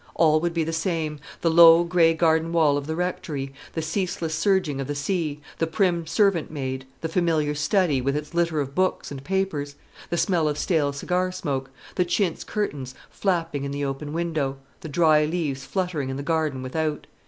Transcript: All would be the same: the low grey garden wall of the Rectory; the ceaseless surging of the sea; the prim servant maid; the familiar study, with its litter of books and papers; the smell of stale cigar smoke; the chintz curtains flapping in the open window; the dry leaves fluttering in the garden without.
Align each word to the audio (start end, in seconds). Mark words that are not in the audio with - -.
All 0.15 0.39
would 0.39 0.55
be 0.55 0.63
the 0.63 0.73
same: 0.73 1.19
the 1.41 1.51
low 1.51 1.83
grey 1.83 2.15
garden 2.15 2.51
wall 2.51 2.75
of 2.75 2.87
the 2.87 2.95
Rectory; 2.95 3.53
the 3.73 3.83
ceaseless 3.83 4.33
surging 4.33 4.81
of 4.81 4.87
the 4.87 4.95
sea; 4.95 5.39
the 5.59 5.67
prim 5.67 6.07
servant 6.07 6.49
maid; 6.49 6.85
the 7.01 7.07
familiar 7.07 7.53
study, 7.53 8.01
with 8.01 8.15
its 8.17 8.33
litter 8.33 8.59
of 8.59 8.73
books 8.73 9.11
and 9.11 9.23
papers; 9.23 9.75
the 10.09 10.17
smell 10.17 10.47
of 10.47 10.57
stale 10.57 10.91
cigar 10.91 11.31
smoke; 11.31 11.69
the 11.93 12.03
chintz 12.03 12.43
curtains 12.43 12.95
flapping 13.11 13.63
in 13.63 13.69
the 13.69 13.85
open 13.85 14.11
window; 14.11 14.57
the 14.79 14.89
dry 14.89 15.23
leaves 15.25 15.65
fluttering 15.65 16.09
in 16.09 16.17
the 16.17 16.23
garden 16.23 16.63
without. 16.63 17.05